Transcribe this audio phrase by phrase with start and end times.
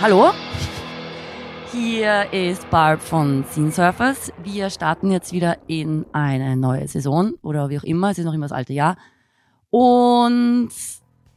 [0.00, 0.30] Hallo,
[1.72, 4.32] hier ist Barb von Scene Surfers.
[4.44, 8.10] Wir starten jetzt wieder in eine neue Saison oder wie auch immer.
[8.10, 8.96] Es ist noch immer das alte Jahr.
[9.70, 10.68] Und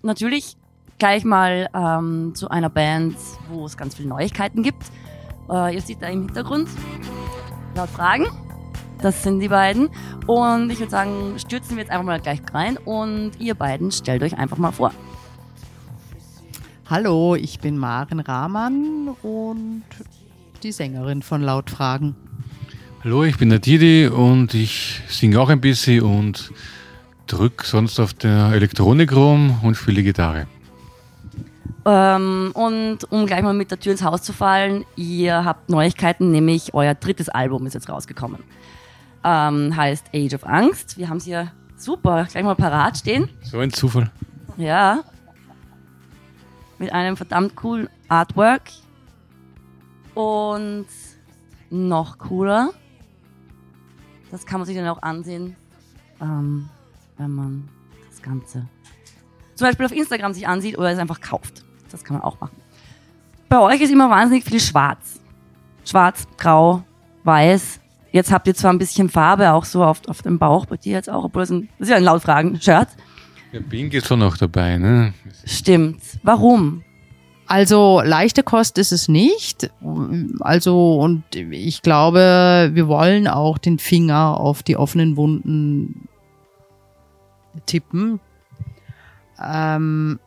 [0.03, 0.57] natürlich
[0.99, 3.15] gleich mal ähm, zu einer Band,
[3.49, 4.83] wo es ganz viele Neuigkeiten gibt.
[5.49, 6.69] Äh, ihr seht da im Hintergrund
[7.75, 8.27] laut Fragen.
[9.01, 9.89] Das sind die beiden.
[10.27, 14.21] Und ich würde sagen, stürzen wir jetzt einfach mal gleich rein und ihr beiden stellt
[14.21, 14.91] euch einfach mal vor.
[16.91, 19.83] Hallo, ich bin Maren Rahmann und
[20.61, 22.17] die Sängerin von Lautfragen.
[23.01, 26.51] Hallo, ich bin der Didi und ich singe auch ein bisschen und
[27.27, 30.47] drück sonst auf der Elektronik rum und spiele Gitarre.
[31.85, 36.29] Ähm, und um gleich mal mit der Tür ins Haus zu fallen, ihr habt Neuigkeiten,
[36.29, 38.43] nämlich euer drittes Album ist jetzt rausgekommen.
[39.23, 40.97] Ähm, heißt Age of Angst.
[40.97, 43.29] Wir haben es hier super, gleich mal parat stehen.
[43.43, 44.11] So ein Zufall.
[44.57, 45.05] Ja.
[46.81, 48.63] Mit einem verdammt coolen Artwork.
[50.13, 50.87] Und
[51.69, 52.71] noch cooler.
[54.31, 55.55] Das kann man sich dann auch ansehen,
[56.19, 56.69] ähm,
[57.17, 57.69] wenn man
[58.09, 58.67] das Ganze
[59.61, 61.63] zum Beispiel auf Instagram sich ansieht oder es einfach kauft.
[61.91, 62.57] Das kann man auch machen.
[63.47, 65.19] Bei euch ist immer wahnsinnig viel schwarz.
[65.85, 66.81] Schwarz, grau,
[67.25, 67.79] weiß.
[68.11, 70.93] Jetzt habt ihr zwar ein bisschen Farbe auch so auf, auf dem Bauch, bei dir
[70.93, 72.87] jetzt auch, obwohl es ein, das ist ja ein Lautfragen-Shirt.
[73.51, 75.13] Ja, Pink ist schon noch dabei, ne?
[75.45, 76.01] Stimmt.
[76.23, 76.83] Warum?
[77.47, 79.69] Also leichte Kost ist es nicht.
[80.39, 86.07] Also und ich glaube, wir wollen auch den Finger auf die offenen Wunden
[87.65, 88.21] tippen.
[89.43, 90.19] Ähm,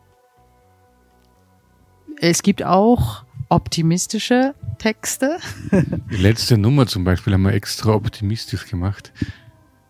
[2.19, 5.37] es gibt auch optimistische Texte.
[6.11, 9.11] Die letzte Nummer zum Beispiel haben wir extra optimistisch gemacht.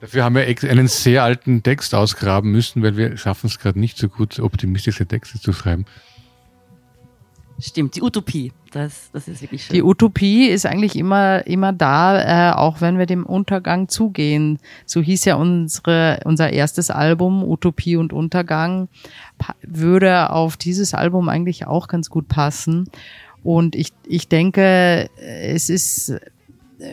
[0.06, 3.98] Dafür haben wir einen sehr alten Text ausgraben müssen, weil wir schaffen es gerade nicht
[3.98, 5.86] so gut, optimistische Texte zu schreiben.
[7.58, 9.74] Stimmt, die Utopie, das, das ist wirklich schön.
[9.74, 14.60] Die Utopie ist eigentlich immer, immer da, äh, auch wenn wir dem Untergang zugehen.
[14.86, 18.90] So hieß ja unsere, unser erstes Album, Utopie und Untergang,
[19.64, 22.92] würde auf dieses Album eigentlich auch ganz gut passen.
[23.42, 26.14] Und ich, ich denke, es ist,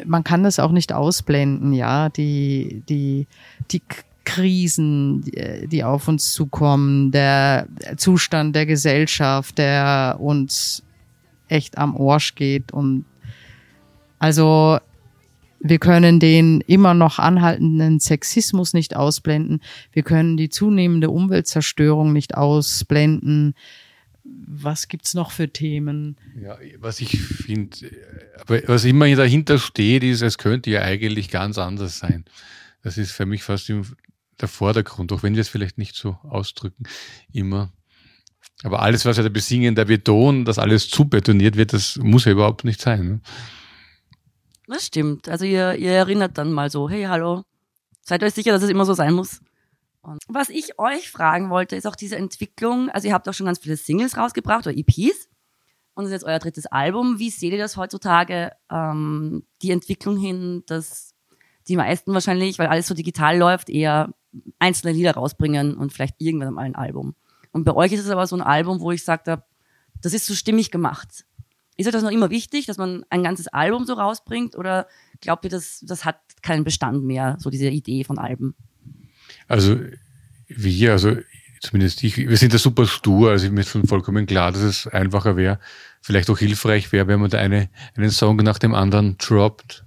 [0.05, 3.27] man kann das auch nicht ausblenden, ja, die, die,
[3.71, 3.83] die
[4.25, 5.25] Krisen,
[5.67, 7.67] die auf uns zukommen, der
[7.97, 10.83] Zustand der Gesellschaft, der uns
[11.49, 13.05] echt am Orsch geht und
[14.19, 14.79] also
[15.65, 19.61] wir können den immer noch anhaltenden Sexismus nicht ausblenden.
[19.93, 23.55] Wir können die zunehmende Umweltzerstörung nicht ausblenden.
[24.47, 26.17] Was gibt's noch für Themen?
[26.41, 27.77] Ja, was ich finde,
[28.47, 32.25] was immer dahinter steht, ist, es könnte ja eigentlich ganz anders sein.
[32.83, 33.71] Das ist für mich fast
[34.41, 36.85] der Vordergrund, auch wenn wir es vielleicht nicht so ausdrücken,
[37.33, 37.73] immer.
[38.65, 42.25] Aber alles, was wir da besingen, der Beton, dass alles zu betoniert wird, das muss
[42.25, 43.07] ja überhaupt nicht sein.
[43.07, 43.21] Ne?
[44.67, 45.29] Das stimmt.
[45.29, 47.45] Also ihr, ihr erinnert dann mal so, hey, hallo,
[48.03, 49.41] seid euch sicher, dass es immer so sein muss.
[50.03, 52.91] Und was ich euch fragen wollte, ist auch diese Entwicklung.
[52.91, 55.29] Also ihr habt auch schon ganz viele Singles rausgebracht oder EPs.
[55.95, 57.19] Und das ist jetzt euer drittes Album.
[57.19, 61.15] Wie seht ihr das heutzutage, ähm, die Entwicklung hin, dass
[61.69, 64.13] die meisten wahrscheinlich, weil alles so digital läuft, eher
[64.59, 67.15] einzelne Lieder rausbringen und vielleicht irgendwann mal ein Album.
[67.53, 69.45] Und bei euch ist es aber so ein Album, wo ich sagte,
[70.01, 71.27] das ist so stimmig gemacht.
[71.77, 74.89] Ist euch das noch immer wichtig, dass man ein ganzes Album so rausbringt oder
[75.21, 78.57] glaubt ihr, dass das hat keinen Bestand mehr, so diese Idee von Alben?
[79.49, 79.79] Also
[80.49, 81.17] wir, also
[81.61, 84.87] zumindest ich, wir sind da super stur, also mir ist schon vollkommen klar, dass es
[84.87, 85.59] einfacher wäre,
[86.01, 89.85] vielleicht auch hilfreich wäre, wenn man da eine, einen Song nach dem anderen droppt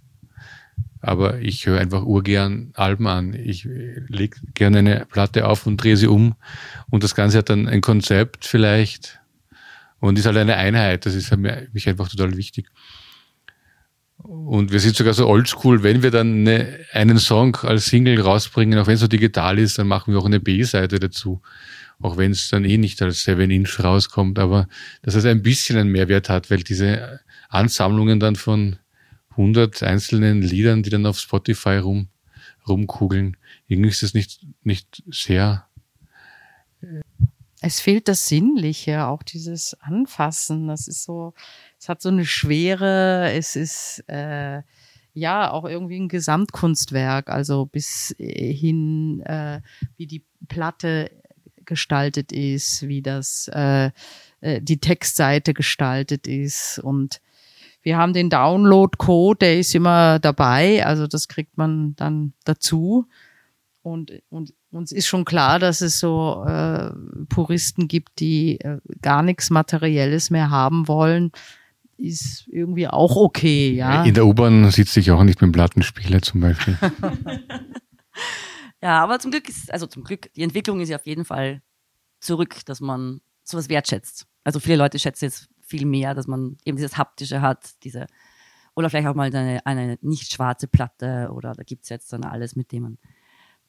[1.06, 3.36] aber ich höre einfach urgern Alben an.
[3.36, 6.34] Ich lege gerne eine Platte auf und drehe sie um
[6.90, 9.20] und das Ganze hat dann ein Konzept vielleicht
[10.00, 11.06] und ist halt eine Einheit.
[11.06, 12.72] Das ist für mich einfach total wichtig.
[14.28, 18.79] Und wir sind sogar so oldschool, wenn wir dann eine, einen Song als Single rausbringen,
[18.79, 21.41] auch wenn es so digital ist, dann machen wir auch eine B-Seite dazu.
[22.00, 24.67] Auch wenn es dann eh nicht als 7-Inch rauskommt, aber
[25.03, 27.20] dass es ein bisschen einen Mehrwert hat, weil diese
[27.50, 28.78] Ansammlungen dann von
[29.32, 32.09] 100 einzelnen Liedern, die dann auf Spotify rum,
[32.67, 33.38] rumkugeln.
[33.67, 35.67] Irgendwie ist das nicht, nicht sehr.
[37.61, 40.67] Es fehlt das Sinnliche, auch dieses Anfassen.
[40.67, 41.34] Das ist so,
[41.85, 44.64] es hat so eine Schwere, es ist, äh,
[45.14, 49.61] ja, auch irgendwie ein Gesamtkunstwerk, also bis hin, äh,
[49.96, 51.11] wie die Platte
[51.64, 53.91] gestaltet ist, wie das, äh,
[54.41, 57.22] äh die Textseite gestaltet ist und
[57.84, 63.05] wir haben den Download-Code, der ist immer dabei, also das kriegt man dann dazu.
[63.84, 66.90] Und, und uns ist schon klar, dass es so äh,
[67.29, 71.31] Puristen gibt, die äh, gar nichts Materielles mehr haben wollen.
[71.97, 74.03] Ist irgendwie auch okay, ja.
[74.03, 76.78] In der U-Bahn sitze ich auch nicht mit dem Plattenspieler zum Beispiel.
[78.82, 81.62] ja, aber zum Glück ist, also zum Glück, die Entwicklung ist ja auf jeden Fall
[82.20, 84.28] zurück, dass man sowas wertschätzt.
[84.44, 88.08] Also viele Leute schätzen jetzt viel mehr, dass man eben dieses Haptische hat, diese,
[88.76, 92.56] oder vielleicht auch mal eine, eine nicht schwarze Platte oder da gibt's jetzt dann alles,
[92.56, 92.98] mit dem man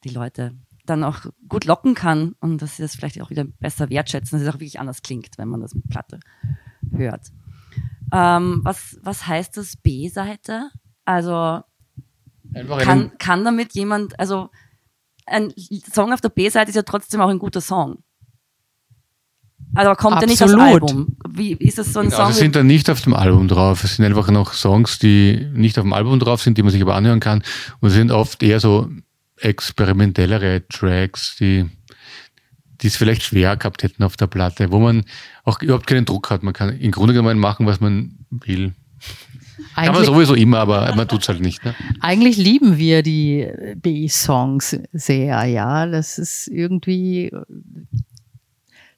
[0.05, 3.90] die Leute dann auch gut locken kann und dass sie das vielleicht auch wieder besser
[3.90, 6.20] wertschätzen, dass es auch wirklich anders klingt, wenn man das mit Platte
[6.93, 7.32] hört.
[8.16, 10.70] Ähm, was, was heißt das B-Seite?
[11.04, 11.60] Also
[12.78, 14.48] kann, kann damit jemand, also
[15.26, 15.52] ein
[15.92, 17.98] Song auf der B-Seite ist ja trotzdem auch ein guter Song.
[19.74, 21.18] Also kommt er nicht aufs Album?
[21.28, 22.26] Wie ist das so ein genau, Song?
[22.26, 23.84] Also sind dann nicht auf dem Album drauf.
[23.84, 26.80] Es sind einfach noch Songs, die nicht auf dem Album drauf sind, die man sich
[26.80, 27.42] aber anhören kann
[27.80, 28.88] und sind oft eher so
[29.38, 31.69] experimentellere Tracks, die
[32.81, 35.05] die es vielleicht schwer gehabt hätten auf der Platte, wo man
[35.44, 36.43] auch überhaupt keinen Druck hat.
[36.43, 38.75] Man kann im Grunde genommen machen, was man will.
[39.75, 41.64] Eigentlich, kann man sowieso immer, aber man tut's halt nicht.
[41.64, 41.75] Ne?
[42.00, 43.46] Eigentlich lieben wir die
[43.76, 45.87] B-Songs sehr, ja.
[45.87, 47.31] Das ist irgendwie,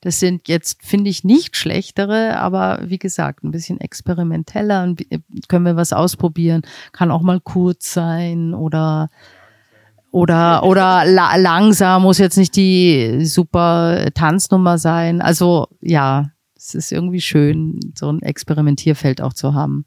[0.00, 4.94] das sind jetzt, finde ich, nicht schlechtere, aber wie gesagt, ein bisschen experimenteller.
[5.48, 6.62] Können wir was ausprobieren?
[6.92, 9.10] Kann auch mal kurz sein oder
[10.10, 15.20] oder oder la langsam muss jetzt nicht die super Tanznummer sein.
[15.20, 19.86] Also ja, es ist irgendwie schön, so ein Experimentierfeld auch zu haben.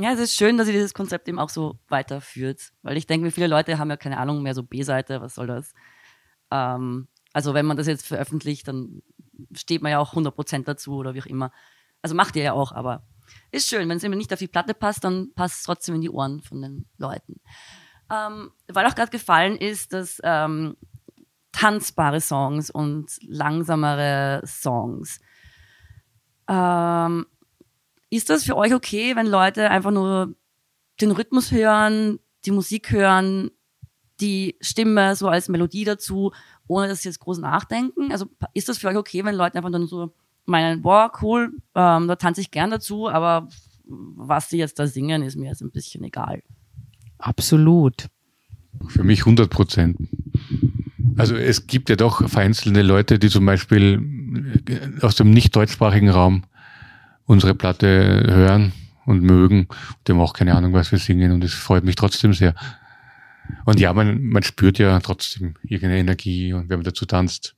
[0.00, 3.30] Ja, es ist schön, dass ihr dieses Konzept eben auch so weiterführt, weil ich denke,
[3.32, 5.72] viele Leute haben ja keine Ahnung mehr so B-Seite, was soll das?
[6.52, 9.02] Ähm, also wenn man das jetzt veröffentlicht, dann
[9.54, 11.50] steht man ja auch 100% dazu oder wie auch immer.
[12.00, 13.06] Also macht ihr ja auch, aber
[13.50, 16.00] ist schön, wenn es eben nicht auf die Platte passt, dann passt es trotzdem in
[16.00, 17.40] die Ohren von den Leuten.
[18.10, 20.76] Ähm, weil auch gerade gefallen ist, dass ähm,
[21.52, 25.20] tanzbare Songs und langsamere Songs.
[26.48, 27.26] Ähm,
[28.10, 30.34] ist das für euch okay, wenn Leute einfach nur
[31.00, 33.50] den Rhythmus hören, die Musik hören,
[34.20, 36.32] die Stimme so als Melodie dazu,
[36.66, 38.10] ohne dass sie jetzt groß nachdenken?
[38.10, 40.14] Also ist das für euch okay, wenn Leute einfach dann so
[40.46, 43.48] meinen, boah, cool, ähm, da tanze ich gern dazu, aber
[43.84, 46.42] was sie jetzt da singen, ist mir jetzt ein bisschen egal.
[47.18, 48.08] Absolut.
[48.88, 49.96] Für mich 100 Prozent.
[51.16, 56.10] Also es gibt ja doch vereinzelte Leute, die zum Beispiel äh, aus dem nicht deutschsprachigen
[56.10, 56.44] Raum
[57.24, 58.72] unsere Platte hören
[59.04, 59.68] und mögen.
[60.06, 62.54] Die haben auch keine Ahnung, was wir singen und es freut mich trotzdem sehr.
[63.64, 67.56] Und ja, man, man spürt ja trotzdem irgendeine Energie und wenn man dazu tanzt.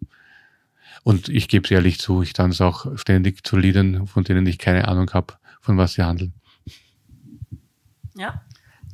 [1.03, 4.59] Und ich gebe es ehrlich zu, ich tanze auch ständig zu Liedern, von denen ich
[4.59, 6.35] keine Ahnung habe, von was sie handeln.
[8.17, 8.43] Ja.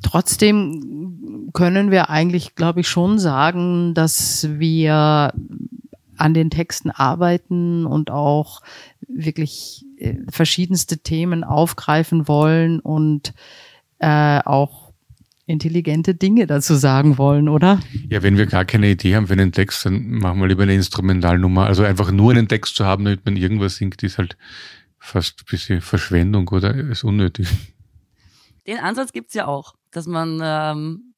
[0.07, 5.33] Trotzdem können wir eigentlich, glaube ich, schon sagen, dass wir
[6.17, 8.63] an den Texten arbeiten und auch
[9.09, 13.35] wirklich äh, verschiedenste Themen aufgreifen wollen und
[13.99, 14.93] äh, auch
[15.47, 17.81] intelligente Dinge dazu sagen wollen, oder?
[18.09, 20.75] Ja, wenn wir gar keine Idee haben für einen Text, dann machen wir lieber eine
[20.75, 21.67] Instrumentalnummer.
[21.67, 24.37] Also einfach nur einen Text zu haben, damit man irgendwas singt, ist halt
[25.01, 27.49] fast ein bisschen Verschwendung oder ist unnötig.
[28.67, 31.15] Den Ansatz gibt's ja auch dass man ähm,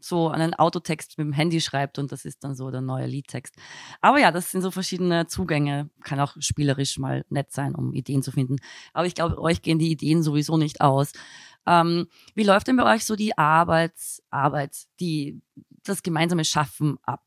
[0.00, 3.54] so einen Autotext mit dem Handy schreibt und das ist dann so der neue Liedtext.
[4.00, 5.90] Aber ja, das sind so verschiedene Zugänge.
[6.02, 8.56] Kann auch spielerisch mal nett sein, um Ideen zu finden.
[8.92, 11.12] Aber ich glaube, euch gehen die Ideen sowieso nicht aus.
[11.66, 15.40] Ähm, wie läuft denn bei euch so die Arbeits, Arbeit, die,
[15.84, 17.24] das gemeinsame Schaffen ab?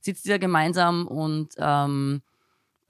[0.00, 2.22] Sitzt ihr gemeinsam und ähm,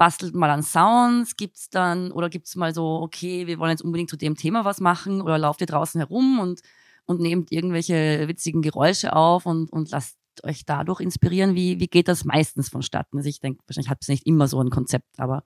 [0.02, 1.36] bastelt mal an Sounds?
[1.36, 4.80] Gibt's dann, oder gibt's mal so, okay, wir wollen jetzt unbedingt zu dem Thema was
[4.80, 6.60] machen oder lauft ihr draußen herum und
[7.04, 11.54] und nehmt irgendwelche witzigen Geräusche auf und, und lasst euch dadurch inspirieren.
[11.54, 13.18] Wie, wie geht das meistens vonstatten?
[13.18, 15.44] Also ich denke, wahrscheinlich hat es nicht immer so ein Konzept, aber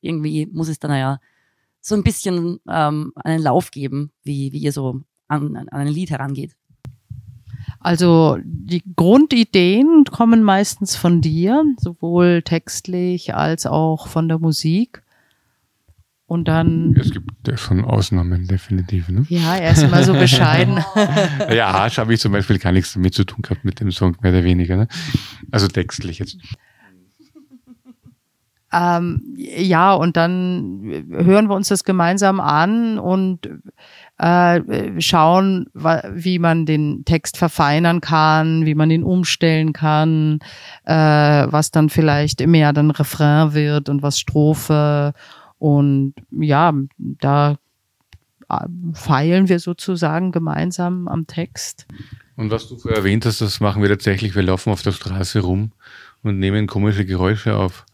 [0.00, 1.18] irgendwie muss es dann ja
[1.80, 6.10] so ein bisschen ähm, einen Lauf geben, wie, wie ihr so an, an ein Lied
[6.10, 6.56] herangeht.
[7.86, 15.04] Also die Grundideen kommen meistens von dir, sowohl textlich als auch von der Musik.
[16.26, 16.96] Und dann.
[16.96, 19.08] Es gibt schon Ausnahmen, definitiv.
[19.08, 19.24] Ne?
[19.28, 20.84] Ja, er ist immer so bescheiden.
[21.54, 24.16] ja, Arsch habe ich zum Beispiel gar nichts damit zu tun gehabt mit dem Song,
[24.20, 24.76] mehr oder weniger.
[24.76, 24.88] Ne?
[25.52, 26.38] Also textlich jetzt.
[28.72, 33.48] Ähm, ja, und dann hören wir uns das gemeinsam an und
[34.18, 34.60] äh,
[35.00, 40.38] schauen, wie man den Text verfeinern kann, wie man ihn umstellen kann,
[40.84, 45.12] äh, was dann vielleicht mehr dann Refrain wird und was Strophe
[45.58, 47.56] und ja, da
[48.48, 51.86] äh, feilen wir sozusagen gemeinsam am Text.
[52.36, 54.34] Und was du vorher erwähnt hast, das machen wir tatsächlich.
[54.34, 55.72] Wir laufen auf der Straße rum
[56.22, 57.86] und nehmen komische Geräusche auf.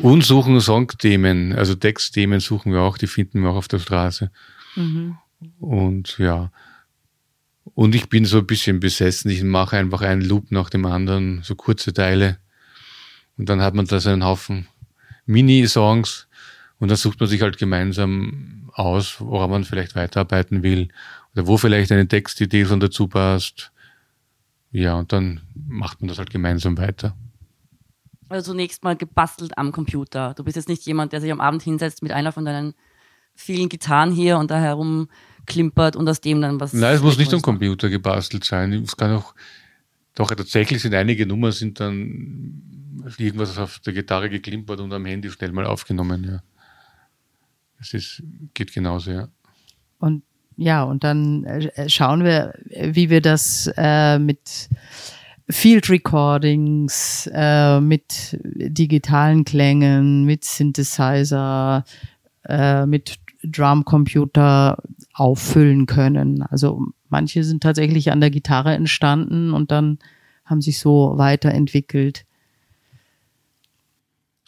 [0.00, 4.30] Und suchen Songthemen, also Textthemen suchen wir auch, die finden wir auch auf der Straße.
[4.76, 5.16] Mhm.
[5.60, 6.50] Und ja.
[7.74, 9.30] Und ich bin so ein bisschen besessen.
[9.30, 12.38] Ich mache einfach einen Loop nach dem anderen, so kurze Teile.
[13.36, 14.66] Und dann hat man da so einen Haufen
[15.26, 16.28] Mini-Songs.
[16.78, 20.88] Und dann sucht man sich halt gemeinsam aus, woran man vielleicht weiterarbeiten will.
[21.34, 23.72] Oder wo vielleicht eine Textidee schon dazu passt.
[24.72, 27.16] Ja, und dann macht man das halt gemeinsam weiter.
[28.28, 30.34] Also zunächst mal gebastelt am Computer.
[30.34, 32.74] Du bist jetzt nicht jemand, der sich am Abend hinsetzt mit einer von deinen
[33.42, 35.08] vielen Gitarren hier und da herum
[35.46, 36.72] klimpert und aus dem dann was.
[36.72, 38.72] Nein, es muss nicht am Computer gebastelt sein.
[38.72, 39.34] Es kann auch,
[40.14, 42.62] doch tatsächlich sind einige Nummern sind dann
[43.18, 46.42] irgendwas auf der Gitarre geklimpert und am Handy schnell mal aufgenommen, ja.
[47.80, 48.22] Es ist,
[48.54, 49.28] geht genauso, ja.
[49.98, 50.22] Und
[50.56, 54.68] ja, und dann äh, schauen wir, wie wir das äh, mit
[55.48, 61.84] Field Recordings, äh, mit digitalen Klängen, mit Synthesizer,
[62.44, 64.82] äh, mit Drumcomputer
[65.14, 66.42] auffüllen können.
[66.42, 69.98] Also manche sind tatsächlich an der Gitarre entstanden und dann
[70.44, 72.24] haben sich so weiterentwickelt.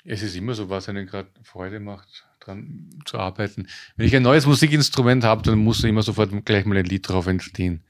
[0.04, 3.66] Es ist immer so, was einen gerade Freude macht dran zu arbeiten.
[3.96, 7.26] Wenn ich ein neues Musikinstrument habe, dann muss immer sofort gleich mal ein Lied drauf
[7.26, 7.82] entstehen.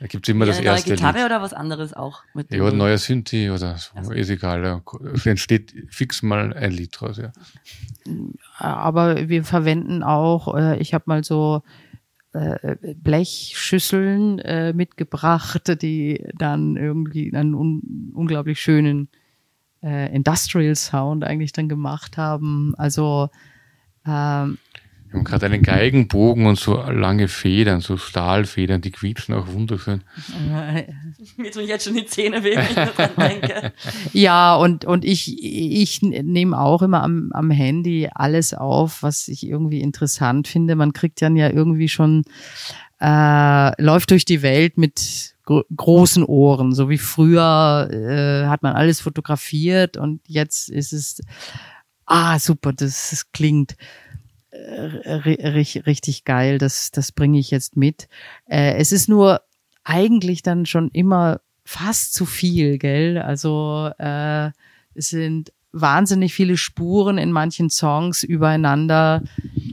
[0.00, 1.26] Da gibt es immer ja, das eine erste neue Gitarre Lied.
[1.26, 2.22] oder was anderes auch?
[2.34, 4.12] Mit ja, ein neuer Synthi oder so, also.
[4.12, 4.82] ist egal.
[5.14, 7.32] Es entsteht fix mal ein Lied draus, ja.
[8.58, 11.62] Aber wir verwenden auch, äh, ich habe mal so
[12.32, 19.08] äh, Blechschüsseln äh, mitgebracht, die dann irgendwie einen un unglaublich schönen
[19.80, 22.74] Industrial Sound eigentlich dann gemacht haben.
[22.78, 23.28] Also
[24.06, 24.56] ähm,
[25.14, 30.02] wir haben gerade einen Geigenbogen und so lange Federn, so Stahlfedern, die quietschen auch wunderschön.
[31.36, 33.72] Mir tun jetzt schon die Zähne weh, wenn ich daran denke.
[34.12, 39.46] Ja, und, und ich, ich nehme auch immer am, am Handy alles auf, was ich
[39.46, 40.74] irgendwie interessant finde.
[40.74, 42.24] Man kriegt dann ja irgendwie schon,
[43.00, 46.72] äh, läuft durch die Welt mit großen Ohren.
[46.72, 51.20] So wie früher äh, hat man alles fotografiert und jetzt ist es,
[52.06, 53.76] ah, super, das, das klingt
[54.54, 58.08] richtig geil, das, das bringe ich jetzt mit.
[58.46, 59.40] Äh, es ist nur
[59.84, 63.18] eigentlich dann schon immer fast zu viel, gell?
[63.18, 64.50] Also äh,
[64.94, 69.22] es sind wahnsinnig viele Spuren in manchen Songs übereinander.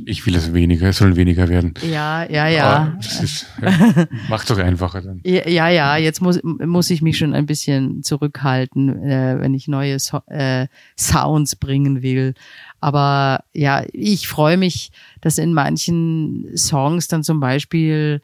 [0.06, 1.76] Ich will es weniger, es sollen weniger werden.
[1.88, 2.98] Ja, ja, ja.
[3.00, 5.22] ist, ja macht doch einfacher dann.
[5.24, 10.00] Ja, ja, jetzt muss, muss ich mich schon ein bisschen zurückhalten, äh, wenn ich neue
[10.00, 12.34] so äh, Sounds bringen will.
[12.82, 18.22] Aber ja, ich freue mich, dass in manchen Songs dann zum Beispiel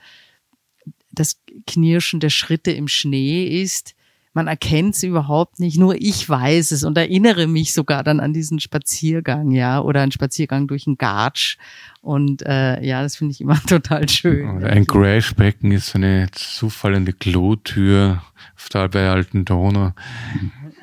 [1.11, 3.93] das Knirschen der Schritte im Schnee ist.
[4.33, 8.33] Man erkennt es überhaupt nicht, nur ich weiß es und erinnere mich sogar dann an
[8.33, 11.57] diesen Spaziergang, ja, oder einen Spaziergang durch einen Gatsch.
[12.01, 14.57] Und äh, ja, das finde ich immer total schön.
[14.57, 18.21] Oder ein Crashbecken ist eine zufallende Klotür
[18.55, 19.93] auf der bei Alten Donau.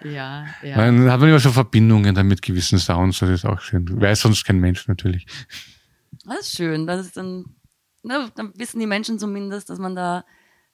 [0.04, 0.76] Ja, ja.
[0.76, 4.00] Man hat man immer so Verbindungen dann mit gewissen Sounds, das ist auch schön.
[4.00, 5.26] Weiß sonst kein Mensch natürlich.
[6.24, 6.86] Das ist schön.
[6.86, 7.56] Das ist dann,
[8.02, 10.24] na, dann wissen die Menschen zumindest, dass man da,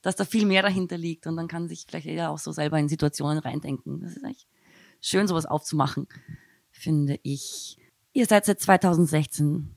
[0.01, 2.77] dass da viel mehr dahinter liegt und dann kann sich vielleicht jeder auch so selber
[2.77, 4.01] in Situationen reindenken.
[4.01, 4.47] Das ist echt
[5.01, 6.07] schön, sowas aufzumachen,
[6.71, 7.77] finde ich.
[8.13, 9.75] Ihr seid seit 2016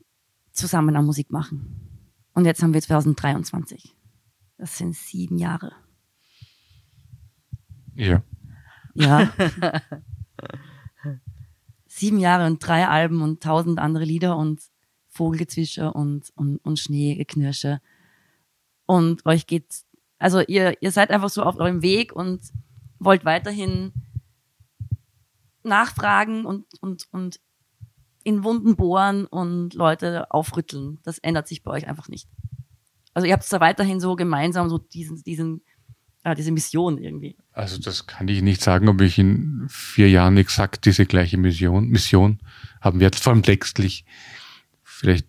[0.51, 1.85] zusammen am Musik machen.
[2.33, 3.95] Und jetzt haben wir 2023.
[4.57, 5.71] Das sind sieben Jahre.
[7.95, 8.21] Ja.
[8.95, 9.31] Ja.
[11.87, 14.61] Sieben Jahre und drei Alben und tausend andere Lieder und
[15.09, 17.79] Vogelgezwischer und, und, und Schneegeknirsche.
[18.85, 19.85] Und euch geht's,
[20.17, 22.51] also ihr, ihr seid einfach so auf eurem Weg und
[22.99, 23.93] wollt weiterhin
[25.63, 27.39] nachfragen und, und, und
[28.23, 30.99] in Wunden bohren und Leute aufrütteln.
[31.03, 32.27] Das ändert sich bei euch einfach nicht.
[33.13, 35.61] Also ihr habt es da weiterhin so gemeinsam so diesen, diesen
[36.25, 37.35] ah, diese Mission irgendwie.
[37.53, 41.87] Also das kann ich nicht sagen, ob ich in vier Jahren exakt diese gleiche Mission,
[41.87, 42.39] Mission
[42.81, 44.05] haben werde, vor allem textlich.
[44.83, 45.27] Vielleicht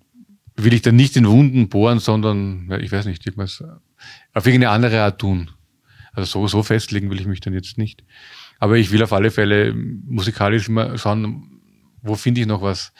[0.56, 3.62] will ich dann nicht in Wunden bohren, sondern, ich weiß nicht, irgendwas
[4.32, 5.50] auf irgendeine andere Art tun.
[6.12, 8.02] Also so, so festlegen will ich mich dann jetzt nicht.
[8.58, 11.60] Aber ich will auf alle Fälle musikalisch immer schauen,
[12.00, 12.94] wo finde ich noch was?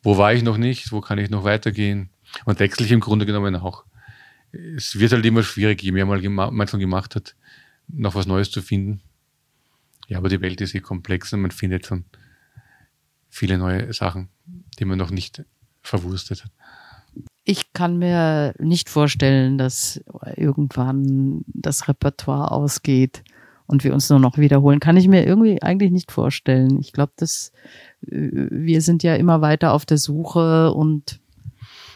[0.00, 0.92] Wo war ich noch nicht?
[0.92, 2.10] Wo kann ich noch weitergehen?
[2.44, 3.84] Und textlich im Grunde genommen auch
[4.52, 7.34] es wird halt immer schwierig, je mehr man, schon gemacht hat,
[7.88, 9.00] noch was Neues zu finden.
[10.08, 12.04] Ja, aber die Welt ist eh komplex und man findet schon
[13.30, 14.28] viele neue Sachen,
[14.78, 15.44] die man noch nicht
[15.82, 16.50] verwurstet hat.
[17.44, 20.00] Ich kann mir nicht vorstellen, dass
[20.36, 23.24] irgendwann das Repertoire ausgeht
[23.66, 24.80] und wir uns nur noch wiederholen.
[24.80, 26.78] Kann ich mir irgendwie eigentlich nicht vorstellen.
[26.78, 27.52] Ich glaube, dass
[28.06, 31.21] äh, wir sind ja immer weiter auf der Suche und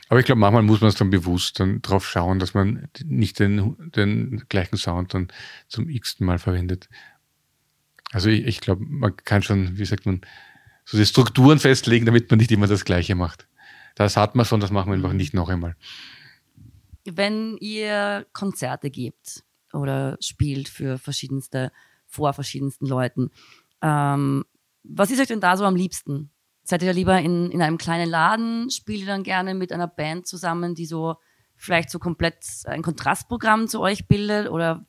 [0.08, 3.38] aber ich glaube, manchmal muss man es dann bewusst dann drauf schauen, dass man nicht
[3.38, 5.28] den, den gleichen Sound dann
[5.68, 6.88] zum x-ten Mal verwendet.
[8.12, 10.20] Also ich, ich glaube, man kann schon, wie sagt man,
[10.84, 13.48] so die Strukturen festlegen, damit man nicht immer das Gleiche macht.
[13.96, 15.74] Das hat man schon, das machen wir einfach nicht noch einmal.
[17.04, 21.72] Wenn ihr Konzerte gebt oder spielt für verschiedenste,
[22.06, 23.30] vor verschiedensten Leuten,
[23.82, 24.44] ähm,
[24.84, 26.30] was ist euch denn da so am liebsten?
[26.66, 28.70] Seid ihr lieber in, in einem kleinen Laden?
[28.70, 31.14] Spielt ihr dann gerne mit einer Band zusammen, die so
[31.54, 34.50] vielleicht so komplett ein Kontrastprogramm zu euch bildet?
[34.50, 34.84] Oder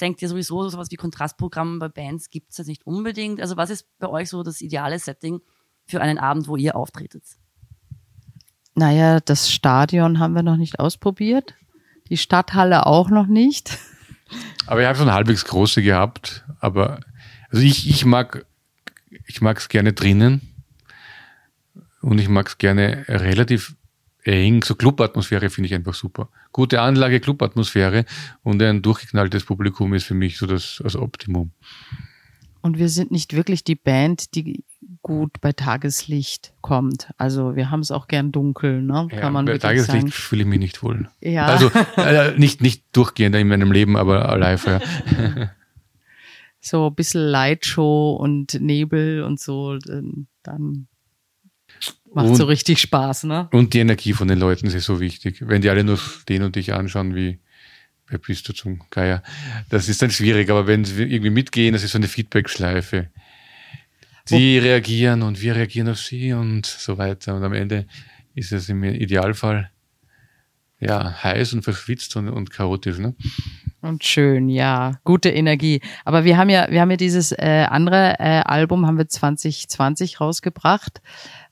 [0.00, 3.38] denkt ihr sowieso, so sowas wie Kontrastprogramm bei Bands gibt es das nicht unbedingt?
[3.38, 5.42] Also was ist bei euch so das ideale Setting
[5.84, 7.22] für einen Abend, wo ihr auftretet?
[8.74, 11.54] Naja, das Stadion haben wir noch nicht ausprobiert.
[12.08, 13.76] Die Stadthalle auch noch nicht.
[14.66, 16.46] Aber ich habe schon halbwegs große gehabt.
[16.60, 17.00] Aber
[17.50, 18.46] also ich, ich mag
[19.26, 20.54] ich mag es gerne drinnen
[22.00, 23.74] und ich mag es gerne relativ
[24.22, 24.62] eng.
[24.62, 26.28] So Clubatmosphäre finde ich einfach super.
[26.52, 28.04] Gute Anlage, Clubatmosphäre
[28.42, 31.52] und ein durchgeknalltes Publikum ist für mich so das, das Optimum.
[32.60, 34.64] Und wir sind nicht wirklich die Band, die
[35.02, 37.08] gut bei Tageslicht kommt.
[37.16, 39.06] Also wir haben es auch gern dunkel, ne?
[39.10, 41.08] Kann ja, man bei Tageslicht fühle ich mich nicht wohl.
[41.20, 41.46] Ja.
[41.46, 44.80] Also äh, nicht, nicht durchgehend in meinem Leben, aber live, ja.
[46.60, 49.78] so ein bisschen Lightshow und Nebel und so,
[50.42, 50.88] dann
[52.14, 53.48] Macht und, so richtig Spaß, ne?
[53.52, 55.42] Und die Energie von den Leuten ist so wichtig.
[55.46, 55.98] Wenn die alle nur
[56.28, 57.38] den und dich anschauen, wie,
[58.08, 59.22] wer bist du zum Geier?
[59.68, 63.08] Das ist dann schwierig, aber wenn sie irgendwie mitgehen, das ist so eine Feedback-Schleife.
[64.30, 67.34] Die reagieren und wir reagieren auf sie und so weiter.
[67.34, 67.86] Und am Ende
[68.34, 69.70] ist es im Idealfall
[70.80, 73.14] ja heiß und verschwitzt und, und chaotisch, ne?
[73.80, 75.80] Und schön, ja, gute Energie.
[76.04, 80.20] Aber wir haben ja, wir haben ja dieses äh, andere äh, Album haben wir 2020
[80.20, 81.00] rausgebracht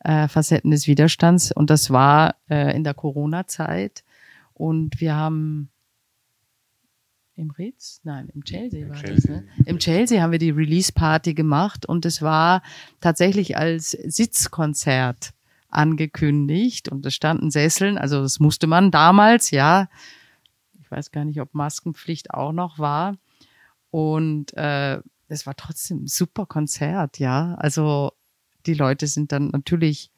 [0.00, 1.52] äh, Facetten des Widerstands.
[1.52, 4.02] Und das war äh, in der Corona-Zeit.
[4.54, 5.70] Und wir haben
[7.36, 8.00] im Ritz?
[8.02, 9.34] Nein, im Chelsea war Chelsea.
[9.34, 9.42] das.
[9.42, 9.48] Ne?
[9.66, 12.62] Im Chelsea haben wir die Release-Party gemacht und es war
[13.00, 15.34] tatsächlich als Sitzkonzert
[15.68, 19.88] angekündigt und es standen Sesseln, also das musste man damals, ja.
[20.86, 23.16] Ich weiß gar nicht, ob Maskenpflicht auch noch war.
[23.90, 27.56] Und äh, es war trotzdem ein super Konzert, ja.
[27.56, 28.12] Also
[28.66, 30.12] die Leute sind dann natürlich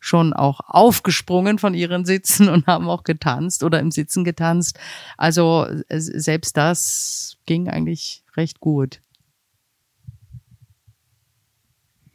[0.00, 4.80] schon auch aufgesprungen von ihren Sitzen und haben auch getanzt oder im Sitzen getanzt.
[5.16, 9.00] Also selbst das ging eigentlich recht gut.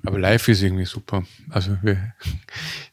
[0.05, 1.23] Aber live ist irgendwie super.
[1.49, 2.13] Also wir,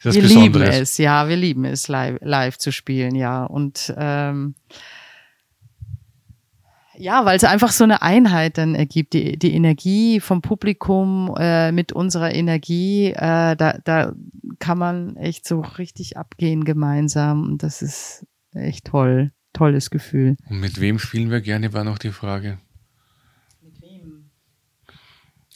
[0.02, 3.44] das wir lieben es, ja, wir lieben es live, live zu spielen, ja.
[3.44, 4.54] Und ähm,
[7.00, 11.72] ja, weil es einfach so eine Einheit dann ergibt, die, die Energie vom Publikum äh,
[11.72, 14.12] mit unserer Energie, äh, da, da
[14.58, 20.36] kann man echt so richtig abgehen gemeinsam und das ist echt toll, tolles Gefühl.
[20.50, 22.58] Und mit wem spielen wir gerne, war noch die Frage.
[23.62, 24.30] Mit wem?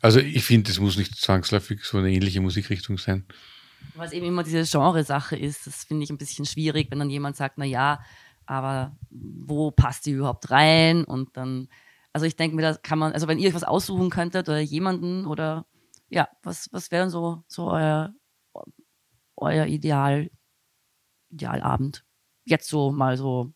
[0.01, 3.27] Also ich finde, es muss nicht zwangsläufig so eine ähnliche Musikrichtung sein.
[3.97, 7.37] Was eben immer diese Genresache ist, das finde ich ein bisschen schwierig, wenn dann jemand
[7.37, 8.01] sagt, na ja,
[8.47, 11.05] aber wo passt die überhaupt rein?
[11.05, 11.69] Und dann,
[12.13, 14.61] also ich denke mir, da kann man, also wenn ihr euch was aussuchen könntet oder
[14.61, 15.67] jemanden oder
[16.09, 18.13] ja, was, was wäre so, so euer,
[19.37, 20.31] euer Ideal,
[21.31, 22.05] Idealabend?
[22.45, 23.53] Jetzt so mal so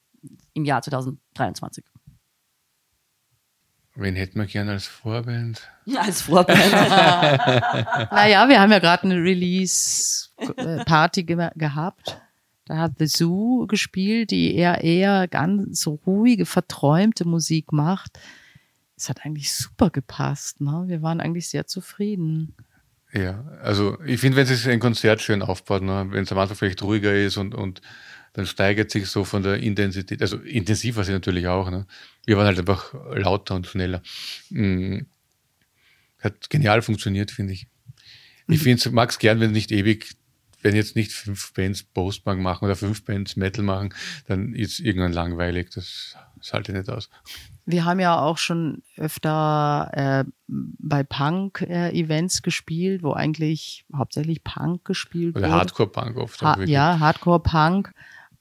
[0.54, 1.84] im Jahr 2023.
[4.00, 5.68] Wen hätten wir gerne als Vorband?
[5.96, 6.58] Als Vorband.
[8.12, 12.20] naja, wir haben ja gerade eine Release-Party ge gehabt.
[12.68, 18.20] Da hat The Zoo gespielt, die eher eher ganz ruhige, verträumte Musik macht.
[18.94, 20.60] Es hat eigentlich super gepasst.
[20.60, 20.84] Ne?
[20.86, 22.54] Wir waren eigentlich sehr zufrieden.
[23.14, 26.08] Ja, also ich finde, wenn sich ein Konzert schön aufbaut, ne?
[26.10, 27.80] wenn es am Anfang vielleicht ruhiger ist und, und
[28.34, 31.70] dann steigert sich so von der Intensität, also intensiver sie natürlich auch.
[31.70, 31.86] Ne?
[32.26, 34.02] Wir waren halt einfach lauter und schneller.
[34.50, 35.06] Mhm.
[36.18, 37.66] Hat genial funktioniert, finde ich.
[38.46, 38.94] Ich mhm.
[38.94, 40.17] mag es gern, wenn nicht ewig
[40.62, 43.94] wenn jetzt nicht fünf Bands Postpunk machen oder fünf Bands Metal machen,
[44.26, 45.70] dann ist irgendwann langweilig.
[45.70, 47.10] Das, das halte ich nicht aus.
[47.64, 54.84] Wir haben ja auch schon öfter äh, bei Punk-Events äh, gespielt, wo eigentlich hauptsächlich Punk
[54.84, 55.58] gespielt Oder wurde.
[55.58, 56.42] Hardcore-Punk oft.
[56.42, 57.92] Ha ja, Hardcore-Punk.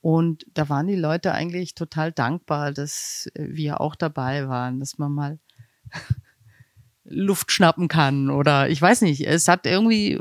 [0.02, 5.12] Und da waren die Leute eigentlich total dankbar, dass wir auch dabei waren, dass man
[5.12, 5.40] mal
[7.04, 10.20] Luft schnappen kann oder ich weiß nicht, es hat irgendwie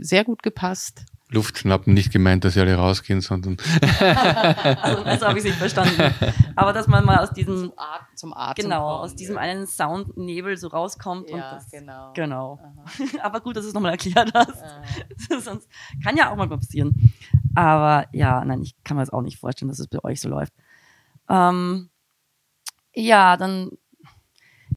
[0.00, 1.04] sehr gut gepasst.
[1.28, 3.56] Luft schnappen, nicht gemeint, dass sie alle rausgehen, sondern.
[4.80, 6.14] also, also habe ich nicht verstanden.
[6.54, 9.04] Aber dass man mal aus diesem, Zum, At zum Atem genau, kommen.
[9.04, 11.28] aus diesem einen Soundnebel so rauskommt.
[11.30, 12.12] und Ja, das, genau.
[12.14, 12.60] Genau.
[13.22, 14.62] Aber gut, dass du es nochmal erklärt hast.
[15.44, 15.68] Sonst
[16.04, 17.12] kann ja auch mal passieren.
[17.56, 20.28] Aber ja, nein, ich kann mir das auch nicht vorstellen, dass es bei euch so
[20.28, 20.52] läuft.
[21.28, 21.90] Ähm,
[22.94, 23.70] ja, dann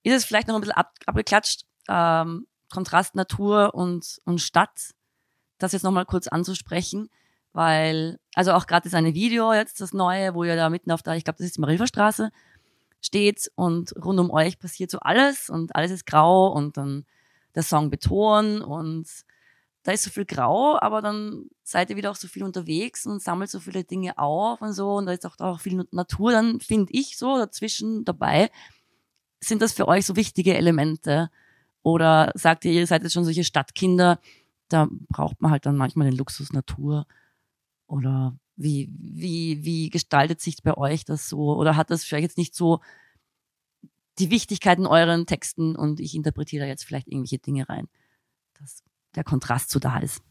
[0.02, 1.66] ist es vielleicht noch ein bisschen ab, abgeklatscht.
[1.88, 4.94] Ähm, Kontrast Natur und, und Stadt.
[5.60, 7.10] Das jetzt nochmal kurz anzusprechen,
[7.54, 11.04] weil, also auch gerade das eine Video jetzt, das neue, wo ihr da mitten auf
[11.04, 12.32] der, ich glaube, das ist die Marilferstraße,
[13.02, 17.06] steht und rund um euch passiert so alles und alles ist grau und dann
[17.56, 19.08] der Song Beton und
[19.84, 23.22] da ist so viel grau, aber dann seid ihr wieder auch so viel unterwegs und
[23.22, 26.60] sammelt so viele Dinge auf und so und da ist auch, auch viel Natur dann,
[26.60, 28.52] finde ich, so dazwischen dabei.
[29.40, 31.30] Sind das für euch so wichtige Elemente?
[31.82, 34.20] Oder sagt ihr, ihr seid jetzt schon solche Stadtkinder,
[34.70, 37.06] da braucht man halt dann manchmal den Luxus Natur?
[37.88, 41.56] Oder wie, wie, wie gestaltet sich bei euch das so?
[41.56, 42.82] Oder hat das vielleicht jetzt nicht so
[44.20, 47.88] die Wichtigkeit in euren Texten und ich interpretiere da jetzt vielleicht irgendwelche Dinge rein,
[48.60, 48.84] dass
[49.16, 50.22] der Kontrast so da ist?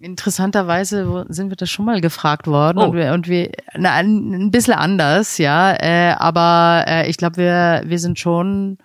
[0.00, 2.86] Interessanterweise sind wir das schon mal gefragt worden Oh.
[2.86, 7.36] und wir, und wir na, ein, ein bisschen anders, ja, äh, aber äh, ich glaube,
[7.36, 8.78] wir, wir sind schon,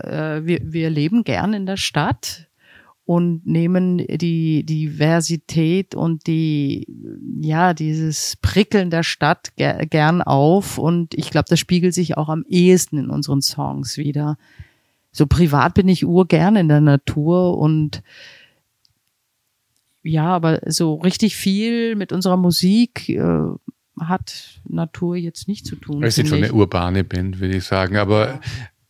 [0.00, 2.48] äh, wir, wir leben gern in der Stadt
[3.04, 6.86] und nehmen die Diversität und die,
[7.40, 12.28] ja, dieses Prickeln der Stadt ger gern auf und ich glaube, das spiegelt sich auch
[12.28, 14.38] am ehesten in unseren Songs wieder.
[15.10, 18.02] So privat bin ich urgern in der Natur und
[20.02, 23.40] ja, aber so richtig viel mit unserer Musik äh,
[24.00, 26.02] hat Natur jetzt nicht zu tun.
[26.02, 27.96] Wir sind schon eine urbane Band, würde ich sagen.
[27.96, 28.40] Aber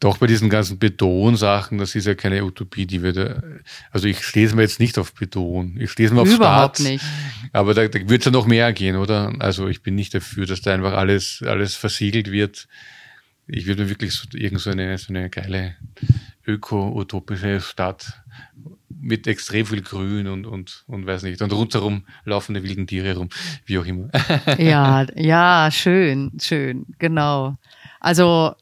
[0.03, 3.41] doch bei diesen ganzen Betonsachen, das ist ja keine Utopie, die wir da.
[3.93, 5.77] Also ich es mir jetzt nicht auf Beton.
[5.79, 6.81] Ich es mir auf Überhaupt Schwarz.
[6.81, 7.05] nicht.
[7.53, 9.33] Aber da, da wird es ja noch mehr gehen, oder?
[9.39, 12.67] Also ich bin nicht dafür, dass da einfach alles, alles versiegelt wird.
[13.47, 15.77] Ich würde mir wirklich so, irgend so eine, so eine geile
[16.47, 18.13] öko-utopische Stadt
[18.89, 21.41] mit extrem viel Grün und, und, und weiß nicht.
[21.43, 23.29] Und rundherum laufende wilden Tiere rum,
[23.67, 24.11] wie auch immer.
[24.59, 27.57] Ja, ja, schön, schön, genau.
[28.01, 28.57] Also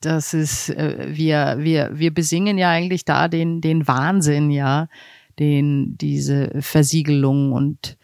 [0.00, 4.88] das ist, äh, wir, wir, wir besingen ja eigentlich da den, den Wahnsinn, ja,
[5.38, 7.96] den, diese Versiegelung und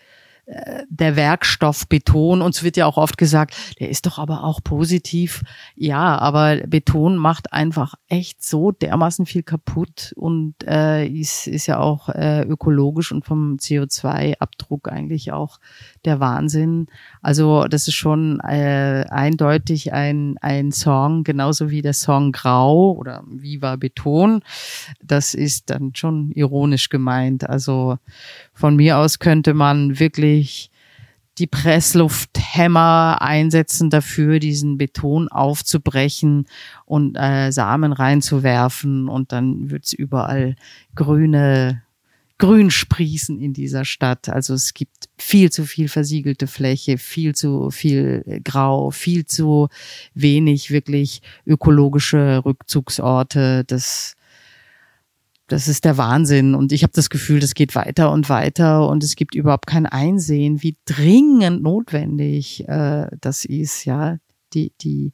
[0.47, 5.43] der Werkstoff Beton, uns wird ja auch oft gesagt, der ist doch aber auch positiv.
[5.75, 11.79] Ja, aber Beton macht einfach echt so dermaßen viel kaputt und äh, ist, ist ja
[11.79, 15.61] auch äh, ökologisch und vom CO2-Abdruck eigentlich auch
[16.05, 16.89] der Wahnsinn.
[17.23, 23.25] Also das ist schon äh, eindeutig ein, ein Song, genauso wie der Song Grau oder
[23.27, 24.43] Viva Beton.
[25.03, 27.49] Das ist dann schon ironisch gemeint.
[27.49, 27.97] Also
[28.53, 30.34] von mir aus könnte man wirklich
[31.39, 36.47] die Presslufthämmer einsetzen dafür, diesen Beton aufzubrechen
[36.85, 40.55] und äh, Samen reinzuwerfen und dann wird's überall
[40.95, 41.83] grüne
[42.39, 44.29] Grün sprießen in dieser Stadt.
[44.29, 49.69] Also es gibt viel zu viel versiegelte Fläche, viel zu viel äh, Grau, viel zu
[50.15, 53.65] wenig wirklich ökologische Rückzugsorte.
[53.65, 54.17] Das
[55.49, 56.55] das ist der Wahnsinn.
[56.55, 59.87] Und ich habe das Gefühl, das geht weiter und weiter und es gibt überhaupt kein
[59.87, 64.17] Einsehen, wie dringend notwendig äh, das ist, ja,
[64.55, 65.13] die, die,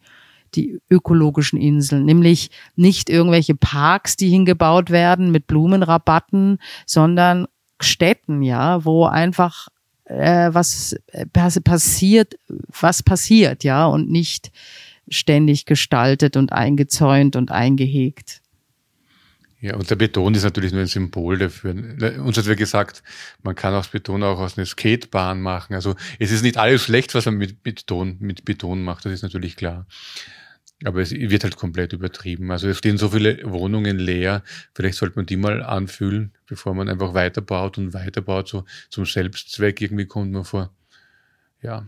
[0.54, 7.46] die ökologischen Inseln, nämlich nicht irgendwelche Parks, die hingebaut werden mit Blumenrabatten, sondern
[7.80, 9.68] Städten, ja, wo einfach
[10.04, 14.50] äh, was äh, pass passiert, was passiert, ja, und nicht
[15.08, 18.39] ständig gestaltet und eingezäunt und eingehegt.
[19.60, 21.72] Ja, und der Beton ist natürlich nur ein Symbol dafür.
[22.22, 23.02] Uns hat wer gesagt,
[23.42, 25.74] man kann aus Beton auch aus einer Skatebahn machen.
[25.74, 29.22] Also es ist nicht alles schlecht, was man mit Beton, mit Beton macht, das ist
[29.22, 29.86] natürlich klar.
[30.84, 32.50] Aber es wird halt komplett übertrieben.
[32.50, 34.42] Also es stehen so viele Wohnungen leer.
[34.74, 38.48] Vielleicht sollte man die mal anfühlen, bevor man einfach weiterbaut und weiterbaut.
[38.48, 40.72] So zum Selbstzweck irgendwie kommt man vor.
[41.60, 41.86] Ja.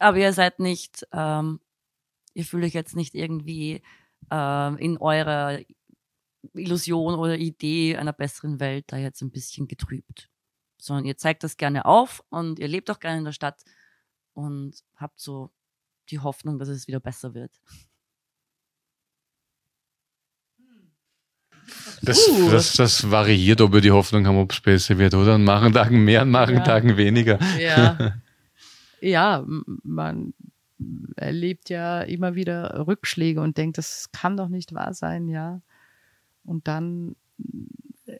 [0.00, 1.60] Aber ihr seid nicht, ähm,
[2.34, 3.82] ihr fühlt euch jetzt nicht irgendwie
[4.30, 5.58] ähm, in eurer
[6.54, 10.28] Illusion oder Idee einer besseren Welt da jetzt ein bisschen getrübt.
[10.80, 13.62] Sondern ihr zeigt das gerne auf und ihr lebt auch gerne in der Stadt
[14.32, 15.50] und habt so
[16.08, 17.60] die Hoffnung, dass es wieder besser wird.
[22.02, 22.50] Das, Uh.
[22.50, 25.34] das, das variiert, ob wir die Hoffnung haben, ob es besser wird, oder?
[25.34, 26.64] An manchen Tagen mehr, an manchen Ja.
[26.64, 27.38] Tagen weniger.
[27.58, 28.14] Ja.
[29.00, 29.44] ja,
[29.82, 30.32] man
[31.16, 35.60] erlebt ja immer wieder Rückschläge und denkt, das kann doch nicht wahr sein, ja.
[36.44, 37.16] Und dann
[38.06, 38.18] äh,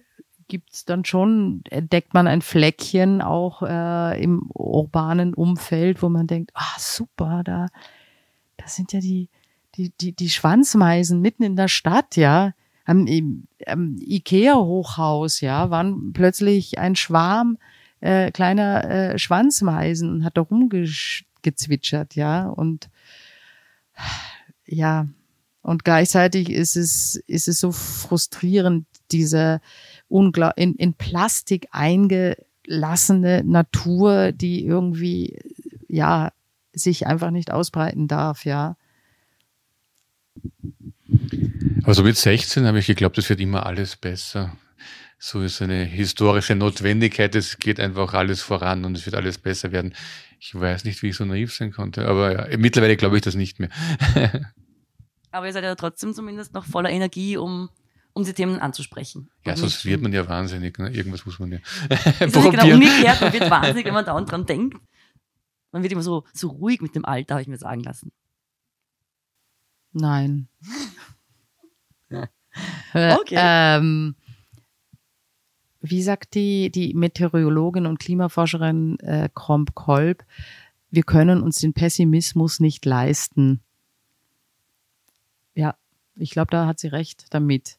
[0.49, 6.51] gibt's dann schon, entdeckt man ein Fleckchen auch äh, im urbanen Umfeld, wo man denkt,
[6.55, 7.69] ah super, da,
[8.57, 9.29] da sind ja die,
[9.77, 12.53] die, die, die Schwanzmeisen mitten in der Stadt, ja.
[12.87, 17.59] Am, im, am Ikea-Hochhaus, ja, waren plötzlich ein Schwarm
[18.01, 20.43] äh, kleiner äh, Schwanzmeisen und hat da
[21.41, 22.47] rumgezwitschert, ja.
[22.47, 22.89] Und
[24.67, 25.09] ja,
[25.63, 29.61] und gleichzeitig ist es, ist es so frustrierend, diese
[30.09, 35.39] unglaublich in, in Plastik eingelassene Natur, die irgendwie,
[35.89, 36.33] ja,
[36.73, 38.77] sich einfach nicht ausbreiten darf, ja.
[41.83, 44.57] Also mit 16 habe ich geglaubt, es wird immer alles besser.
[45.19, 49.73] So ist eine historische Notwendigkeit, es geht einfach alles voran und es wird alles besser
[49.73, 49.95] werden.
[50.43, 53.35] Ich weiß nicht, wie ich so naiv sein konnte, aber ja, mittlerweile glaube ich das
[53.35, 53.69] nicht mehr.
[55.31, 57.69] aber ihr seid ja trotzdem zumindest noch voller Energie, um
[58.13, 59.31] um die Themen anzusprechen.
[59.45, 60.79] Ja, sonst wird man ja wahnsinnig.
[60.79, 60.91] Ne?
[60.91, 62.51] Irgendwas muss man ja ist probieren.
[62.51, 64.79] Genau umgekehrt, man wird wahnsinnig, wenn man dauernd dran denkt.
[65.73, 68.11] Man wird immer so, so ruhig mit dem Alter, habe ich mir sagen lassen.
[69.93, 70.49] Nein.
[72.93, 73.37] okay.
[73.37, 74.17] Ähm,
[75.81, 80.25] wie sagt die, die Meteorologin und Klimaforscherin äh, Kromp Kolb,
[80.91, 83.61] wir können uns den Pessimismus nicht leisten.
[85.55, 85.77] Ja,
[86.17, 87.77] ich glaube, da hat sie recht damit.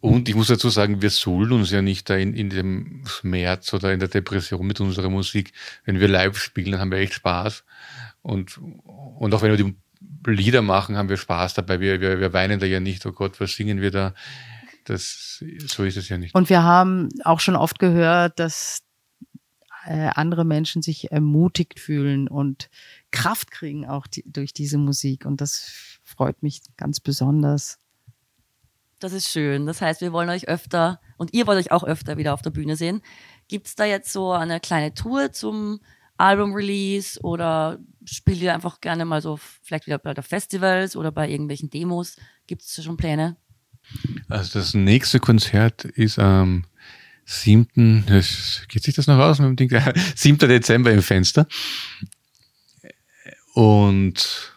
[0.00, 3.72] Und ich muss dazu sagen, wir suhlen uns ja nicht da in, in dem Schmerz
[3.74, 5.52] oder in der Depression mit unserer Musik.
[5.84, 7.64] Wenn wir live spielen, haben wir echt Spaß.
[8.22, 9.74] Und, und auch wenn wir die
[10.26, 11.80] Lieder machen, haben wir Spaß dabei.
[11.80, 14.14] Wir, wir, wir weinen da ja nicht, oh Gott, was singen wir da?
[14.88, 16.34] Das, so ist es ja nicht.
[16.34, 18.82] Und wir haben auch schon oft gehört, dass
[19.84, 22.70] äh, andere Menschen sich ermutigt fühlen und
[23.10, 25.26] Kraft kriegen auch die, durch diese Musik.
[25.26, 27.78] Und das freut mich ganz besonders.
[28.98, 29.66] Das ist schön.
[29.66, 32.50] Das heißt, wir wollen euch öfter und ihr wollt euch auch öfter wieder auf der
[32.50, 33.02] Bühne sehen.
[33.46, 35.80] Gibt es da jetzt so eine kleine Tour zum
[36.16, 41.28] Album-Release oder spielt ihr einfach gerne mal so vielleicht wieder bei der Festivals oder bei
[41.28, 42.16] irgendwelchen Demos?
[42.46, 43.36] Gibt es schon Pläne?
[44.28, 46.64] Also das nächste Konzert ist am
[47.24, 48.04] 7.
[48.68, 49.82] Geht sich das noch aus mit dem Ding?
[50.14, 50.38] 7.
[50.38, 51.46] Dezember im Fenster.
[53.54, 54.52] Und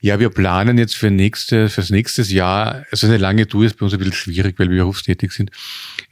[0.00, 3.84] ja, wir planen jetzt für nächste, fürs nächstes Jahr, also eine lange Tour ist bei
[3.84, 5.50] uns ein bisschen schwierig, weil wir berufstätig sind,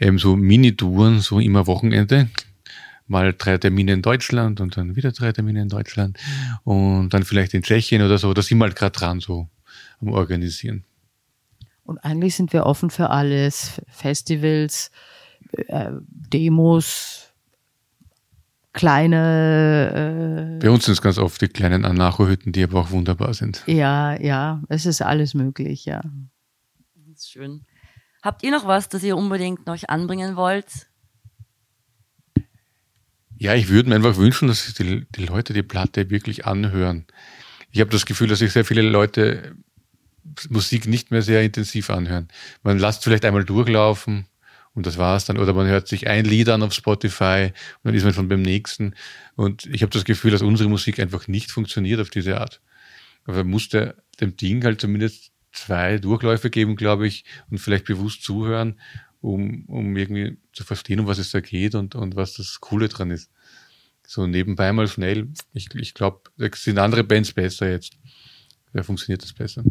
[0.00, 2.30] ähm, so Mini-Touren, so immer Wochenende,
[3.06, 6.18] mal drei Termine in Deutschland und dann wieder drei Termine in Deutschland
[6.64, 9.50] und dann vielleicht in Tschechien oder so, da sind wir halt gerade dran, so
[10.00, 10.84] am Organisieren.
[11.84, 14.90] Und eigentlich sind wir offen für alles, Festivals,
[15.52, 17.32] äh, Demos,
[18.72, 20.58] kleine.
[20.60, 23.62] Äh, Bei uns sind es ganz oft die kleinen Anarcho-Hütten, die aber auch wunderbar sind.
[23.66, 26.00] Ja, ja, es ist alles möglich, ja.
[26.94, 27.64] Das ist schön.
[28.22, 30.88] Habt ihr noch was, das ihr unbedingt noch anbringen wollt?
[33.36, 37.06] Ja, ich würde mir einfach wünschen, dass die, die Leute die Platte wirklich anhören.
[37.72, 39.56] Ich habe das Gefühl, dass sich sehr viele Leute
[40.48, 42.28] Musik nicht mehr sehr intensiv anhören.
[42.62, 44.26] Man lasst vielleicht einmal durchlaufen,
[44.74, 45.38] und das war's dann.
[45.38, 48.42] Oder man hört sich ein Lied an auf Spotify und dann ist man schon beim
[48.42, 48.94] nächsten.
[49.34, 52.60] Und ich habe das Gefühl, dass unsere Musik einfach nicht funktioniert auf diese Art.
[53.24, 58.22] Aber man musste dem Ding halt zumindest zwei Durchläufe geben, glaube ich, und vielleicht bewusst
[58.22, 58.80] zuhören,
[59.20, 62.88] um, um irgendwie zu verstehen, um was es da geht und, und was das Coole
[62.88, 63.30] dran ist.
[64.06, 65.28] So nebenbei mal schnell.
[65.52, 67.98] Ich, ich glaube, da sind andere Bands besser jetzt.
[68.72, 69.62] Da funktioniert das besser.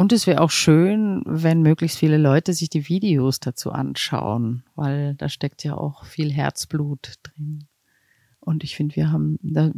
[0.00, 5.14] Und es wäre auch schön, wenn möglichst viele Leute sich die Videos dazu anschauen, weil
[5.16, 7.68] da steckt ja auch viel Herzblut drin.
[8.40, 9.70] Und ich finde, wir haben da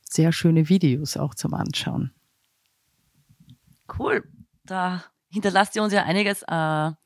[0.00, 2.14] sehr schöne Videos auch zum Anschauen.
[3.98, 4.24] Cool.
[4.64, 6.96] Da hinterlasst ihr uns ja einiges äh, an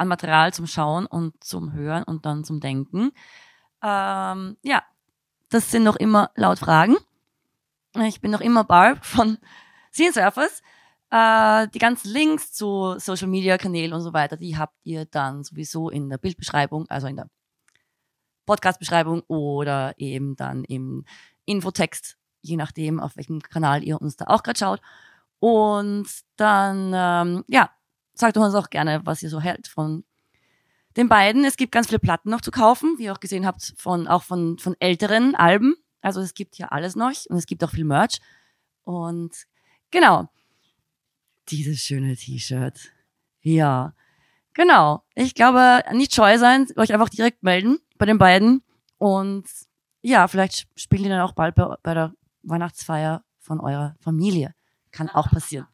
[0.00, 3.12] Material zum Schauen und zum Hören und dann zum Denken.
[3.84, 4.82] Ähm, ja,
[5.48, 6.96] das sind noch immer laut Fragen.
[8.02, 9.38] Ich bin noch immer Barb von
[9.92, 10.60] Scene Surfers.
[11.10, 15.44] Äh, die ganzen Links zu Social Media Kanälen und so weiter, die habt ihr dann
[15.44, 17.28] sowieso in der Bildbeschreibung, also in der
[18.46, 21.04] Podcast-Beschreibung oder eben dann im
[21.46, 24.80] Infotext, je nachdem, auf welchem Kanal ihr uns da auch gerade schaut.
[25.38, 27.70] Und dann, ähm, ja,
[28.14, 30.04] sagt uns auch gerne, was ihr so hält von
[30.96, 31.44] den beiden.
[31.44, 34.22] Es gibt ganz viele Platten noch zu kaufen, wie ihr auch gesehen habt, von, auch
[34.22, 35.74] von, von älteren Alben.
[36.00, 38.20] Also es gibt hier alles noch und es gibt auch viel Merch.
[38.84, 39.46] Und
[39.90, 40.28] genau,
[41.50, 42.92] dieses schöne T-Shirt.
[43.40, 43.94] Ja,
[44.54, 45.04] genau.
[45.14, 48.62] Ich glaube, nicht scheu sein, euch einfach direkt melden bei den beiden.
[48.98, 49.44] Und
[50.02, 54.54] ja, vielleicht spielen die dann auch bald bei, bei der Weihnachtsfeier von eurer Familie.
[54.90, 55.66] Kann auch passieren.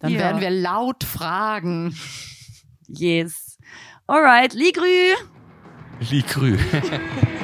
[0.00, 0.18] Dann ja.
[0.18, 1.94] werden wir laut fragen.
[2.86, 3.56] Yes.
[4.06, 5.14] Alright, Ligrü!
[6.00, 6.58] Ligrü.